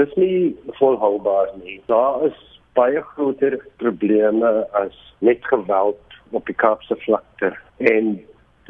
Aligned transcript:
Dis 0.00 0.12
nie 0.16 0.56
volhoubaar 0.78 1.50
nie. 1.60 1.82
Daar 1.86 2.22
is 2.24 2.36
baie 2.72 3.00
groter 3.10 3.58
probleme 3.76 4.52
as 4.80 4.94
net 5.20 5.44
geweld 5.44 6.14
op 6.30 6.46
die 6.48 6.56
Kaapse 6.62 6.96
vlakte 7.02 7.50
en 7.90 8.08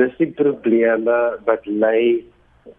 dis 0.01 0.17
die 0.19 0.33
probleme 0.41 1.21
wat 1.47 1.71
lei 1.85 2.25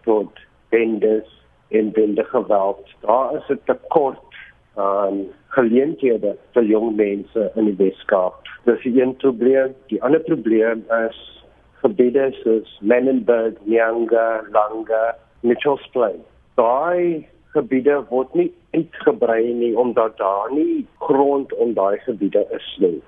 tot 0.04 0.44
bendes 0.76 1.32
en 1.72 1.88
bende 1.96 2.28
geweld. 2.34 2.94
Daar 3.08 3.32
is 3.40 3.48
'n 3.48 3.60
tekort 3.64 4.36
aan 4.76 5.24
geleenthede 5.56 6.36
vir 6.52 6.64
jong 6.64 6.96
mense 6.96 7.50
in 7.56 7.64
die 7.64 7.78
Weskaap. 7.80 8.44
Dis 8.64 8.84
een 8.84 9.16
probleem. 9.16 9.74
Die 9.88 10.02
ander 10.02 10.20
probleem 10.20 10.84
is 11.08 11.44
gebiede 11.80 12.32
soos 12.42 12.78
Menenberg, 12.80 13.54
Nyanga, 13.64 14.44
Langa, 14.52 15.16
Mitchells 15.40 15.88
Plain. 15.92 16.20
Daai 16.54 17.32
gebiede 17.54 18.00
word 18.10 18.34
nie 18.34 18.50
uitgebrei 18.74 19.52
nie 19.54 19.72
omdat 19.78 20.16
daar 20.18 20.52
nie 20.52 20.86
grond 20.98 21.54
om 21.62 21.74
daai 21.74 21.98
gebiede 22.06 22.42
is 22.58 22.68
nie. 22.82 23.00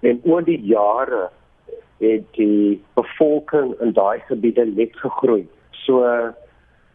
En 0.00 0.20
oor 0.24 0.44
die 0.44 0.60
jare 0.68 1.28
het 2.02 2.26
die 2.36 2.78
bevolking 2.98 3.72
in 3.82 3.94
daai 3.96 4.20
gebiede 4.28 4.66
net 4.70 4.94
gegroei. 5.02 5.46
So 5.84 6.04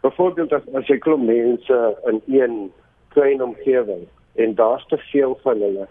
byvoorbeeld 0.05 0.53
as, 0.53 0.67
as 0.77 0.87
jy 0.91 0.99
klop 1.03 1.23
mense 1.23 1.79
in 2.11 2.21
een 2.31 2.57
klein 3.15 3.43
omgewing 3.43 4.05
en 4.41 4.55
daar's 4.55 4.85
te 4.89 4.97
veel 5.11 5.37
van 5.43 5.61
hulle, 5.61 5.87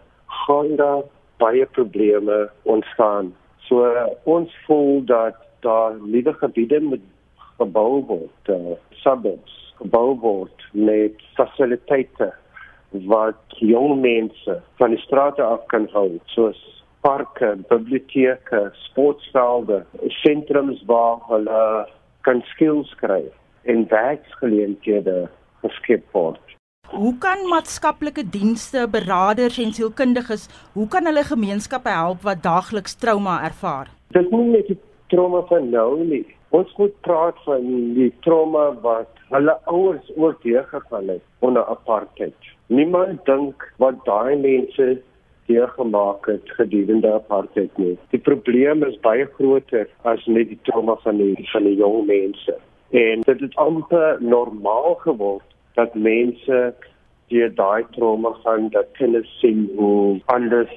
gaan 0.46 0.76
daar 0.76 1.02
baie 1.42 1.66
probleme 1.76 2.50
ontstaan. 2.62 3.32
So 3.68 3.86
ons 4.24 4.54
voel 4.66 5.04
dat 5.06 5.38
daar 5.66 5.98
nuwe 6.00 6.34
gebiede 6.40 6.80
moet 6.80 7.04
gebou 7.58 8.02
word, 8.08 8.50
uh, 8.50 8.78
suburbs 9.04 9.61
gebou 9.82 10.14
word 10.22 10.66
met 10.72 11.18
fasiliteite 11.36 12.30
wat 13.08 13.56
jong 13.58 14.00
mense 14.00 14.58
van 14.80 14.94
die 14.94 15.00
strate 15.02 15.42
af 15.42 15.64
kan 15.72 15.88
hou 15.92 16.08
soos 16.34 16.60
parke, 17.02 17.56
biblioteke, 17.70 18.68
sportvelde, 18.86 19.82
sentrums 20.22 20.82
waar 20.86 21.18
hulle 21.30 21.62
kan 22.26 22.42
skills 22.52 22.92
kry 23.00 23.24
en 23.66 23.86
werksgeleenthede 23.90 25.24
geskep 25.64 26.04
word. 26.14 26.40
Hoe 26.92 27.14
kan 27.18 27.46
maatskaplike 27.48 28.24
dienste, 28.28 28.84
beraders 28.90 29.58
en 29.58 29.72
sielkundiges, 29.72 30.48
hoe 30.76 30.86
kan 30.92 31.08
hulle 31.08 31.24
gemeenskappe 31.24 31.90
help 31.90 32.26
wat 32.26 32.42
daagliks 32.44 32.98
trauma 33.00 33.40
ervaar? 33.46 33.90
Dit 34.12 34.30
moet 34.30 34.50
net 34.52 34.70
die 34.70 34.78
trauma 35.08 35.40
van 35.48 35.70
nou 35.72 36.02
nie. 36.04 36.26
Ons 36.52 36.72
moet 36.76 36.92
praat 37.00 37.38
van 37.46 37.62
die 37.96 38.10
trauma 38.24 38.66
wat 38.84 39.20
hulle 39.32 39.54
ouers 39.72 40.10
ook 40.16 40.42
deurgegaan 40.42 41.08
het 41.08 41.22
onder 41.48 41.64
apartheid. 41.64 42.50
Niemand 42.66 43.24
dink 43.24 43.64
wat 43.80 44.02
daai 44.04 44.36
mense 44.36 44.88
deurgemaak 45.48 46.28
het 46.28 46.52
gedurende 46.58 47.14
apartheid 47.14 47.78
nie. 47.80 47.94
Die 48.12 48.20
probleem 48.20 48.84
is 48.84 49.00
baie 49.00 49.24
groter 49.38 49.88
as 50.12 50.26
net 50.28 50.52
die 50.52 50.60
trauma 50.68 50.98
van 51.06 51.22
die 51.22 51.48
van 51.54 51.64
die 51.70 51.74
jong 51.80 52.04
mense. 52.10 52.58
En 52.92 53.24
dit 53.24 53.40
het 53.46 53.56
amper 53.64 54.20
normaal 54.20 55.00
geword 55.06 55.48
dat 55.80 55.96
mense 55.96 56.60
die 57.32 57.48
daai 57.62 57.88
trauma 57.96 58.34
van 58.44 58.68
dat 58.76 58.92
kinders 59.00 59.32
sien 59.40 59.70
hoe 59.80 60.20
anders 60.36 60.76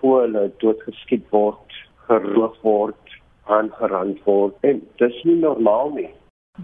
voor 0.00 0.22
hulle 0.24 0.48
doodgeskiet 0.64 1.28
word, 1.28 1.80
geroof 2.08 2.56
word, 2.64 3.09
aangerand 3.56 4.24
word. 4.24 4.56
En 4.60 4.82
dis 5.02 5.22
nie 5.28 5.36
normaal 5.42 5.94
nie. 5.98 6.08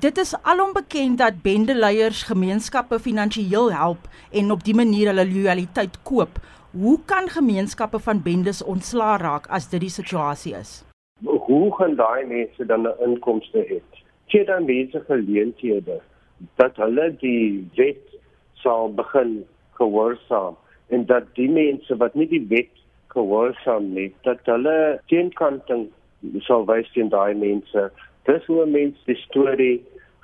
Dit 0.00 0.18
is 0.18 0.34
alom 0.42 0.72
bekend 0.76 1.18
dat 1.18 1.42
bendeleiers 1.42 2.22
gemeenskappe 2.28 2.98
finansiëel 3.00 3.70
help 3.72 4.08
en 4.32 4.50
op 4.50 4.64
die 4.64 4.74
manier 4.74 5.12
hulle 5.12 5.26
loyaliteit 5.30 5.96
koop. 6.02 6.40
Hoe 6.76 6.98
kan 7.12 7.30
gemeenskappe 7.32 7.98
van 8.08 8.22
bendes 8.22 8.62
ontslaa 8.64 9.16
raak 9.22 9.46
as 9.58 9.70
dit 9.70 9.80
die 9.80 9.92
situasie 9.92 10.52
is? 10.58 10.82
Hoe 11.24 11.70
gaan 11.76 11.94
daai 11.96 12.26
mense 12.26 12.66
dan 12.66 12.86
'n 12.88 12.98
inkomste 13.06 13.62
hê? 13.70 13.80
Gee 14.26 14.44
dan 14.44 14.64
mense 14.64 15.00
geleenthede 15.08 16.00
dat 16.56 16.76
hulle 16.76 17.16
die 17.20 17.68
wet 17.76 18.04
sal 18.54 18.92
begin 18.94 19.44
gehoorsaam 19.78 20.56
en 20.88 21.06
dat 21.06 21.24
die 21.34 21.48
mense 21.50 21.96
wat 21.96 22.14
nie 22.14 22.28
die 22.28 22.46
wet 22.48 22.72
gehoorsaam 23.16 23.92
nie, 23.94 24.10
dat 24.22 24.38
hulle 24.44 25.00
teenkanting 25.06 25.88
sal 26.46 26.66
wys 26.66 26.90
teen 26.94 27.08
daai 27.08 27.34
mense 27.34 27.90
Dis 28.26 28.46
hoe 28.50 28.64
mense 28.66 28.98
die 29.06 29.14
storie 29.20 29.76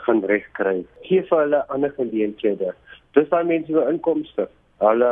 gaan 0.03 0.25
regkry. 0.27 0.81
Gee 1.07 1.23
vir 1.29 1.45
hulle 1.45 1.61
ander 1.75 1.93
geleenthede. 1.99 2.73
Dis 3.15 3.29
daai 3.31 3.45
mense 3.47 3.71
se 3.71 3.85
inkomste. 3.91 4.49
Hulle 4.83 5.11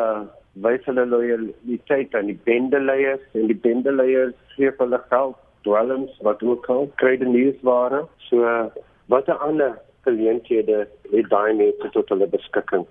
wys 0.64 0.88
hulle 0.90 1.04
loyaliteit 1.12 2.16
aan 2.18 2.32
die 2.32 2.38
bendeleiers 2.48 3.22
en 3.38 3.46
die 3.52 3.58
bendeleiers 3.66 4.34
gee 4.56 4.72
hulle 4.80 4.98
geld, 5.12 5.38
dwelms 5.68 6.16
wat 6.26 6.42
ook 6.42 6.66
al 6.74 6.90
kry 7.02 7.14
die 7.20 7.30
nuusware. 7.30 8.02
So 8.26 8.42
wat 9.14 9.30
'n 9.30 9.38
ander 9.48 9.78
geleenthede 10.08 10.88
het 11.12 11.30
daai 11.30 11.54
mense 11.62 11.94
tot 11.94 12.08
hulle 12.08 12.26
beskikking. 12.26 12.86